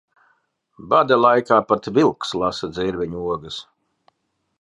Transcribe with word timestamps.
Bada 0.93 1.17
laikā 1.19 1.59
pat 1.71 1.89
vilks 1.97 2.33
lasa 2.45 2.71
dzērveņu 2.79 3.21
ogas. 3.37 3.61